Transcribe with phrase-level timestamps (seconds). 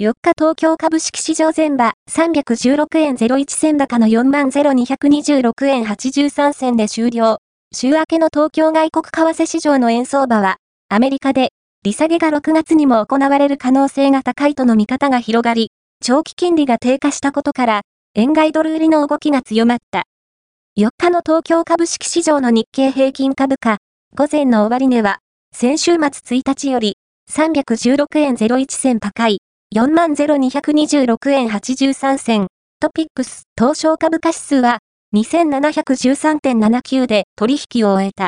[0.00, 7.38] 4日東京株式市場前場316円01銭高の40,226円83銭で終了。
[7.74, 10.58] 週明けの東京外国為替市場の円相場は、
[10.88, 11.48] アメリカで
[11.82, 17.80] 利下げが6月にも行われる可能性が高いとの見方が広がり、長期金利が低下したことから、
[18.14, 20.04] 円買いドル売りの動きが強まった。
[20.78, 23.78] 4日の東京株式市場の日経平均株価、
[24.14, 25.18] 午前の終値は、
[25.52, 26.98] 先週末1日より
[27.32, 29.37] 316円01銭高い
[29.76, 32.46] 40,226円83銭。
[32.80, 34.78] トピックス東証株価指数は
[35.14, 38.26] 2713.79で取引を終えた。